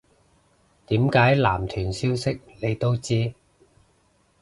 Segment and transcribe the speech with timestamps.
[0.87, 3.35] 點解男團消息你都知